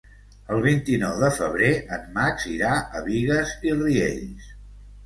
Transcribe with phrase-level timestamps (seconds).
[0.53, 1.69] El vint-i-nou de febrer
[1.99, 4.53] en Max irà a Bigues i Riells.